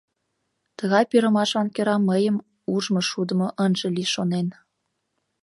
[0.77, 2.37] Тыгай пӱрымашлан кӧра мыйым
[2.73, 4.47] ужмышудымо ынже лий, шонен.